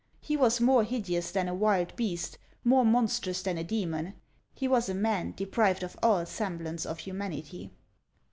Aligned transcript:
He 0.19 0.35
was 0.35 0.59
more 0.59 0.83
hideous 0.83 1.29
than 1.29 1.47
a 1.47 1.53
wild 1.53 1.95
beast, 1.95 2.39
more 2.63 2.83
monstrous 2.83 3.43
than 3.43 3.59
a 3.59 3.63
demon; 3.63 4.15
he 4.51 4.67
was 4.67 4.89
a 4.89 4.95
man 4.95 5.33
deprived 5.37 5.83
of 5.83 5.95
all 6.01 6.25
semblance 6.25 6.87
of 6.87 6.97
humanity. 6.97 7.71